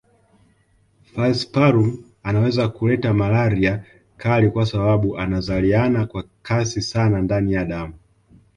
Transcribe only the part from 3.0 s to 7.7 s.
malaria kali kwa sababu anazaliana kwa kasi sana ndani ya